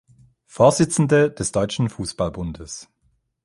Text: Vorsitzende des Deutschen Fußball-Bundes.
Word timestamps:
Vorsitzende 0.47 1.29
des 1.29 1.51
Deutschen 1.51 1.87
Fußball-Bundes. 1.87 2.89